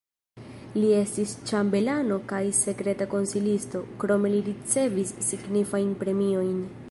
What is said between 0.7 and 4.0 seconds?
Li estis ĉambelano kaj sekreta konsilisto,